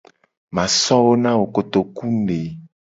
Ma 0.55 0.63
so 0.79 0.95
wo 1.05 1.13
na 1.23 1.31
wo 1.39 1.45
kotoku 1.55 2.05
ne. 2.25 2.39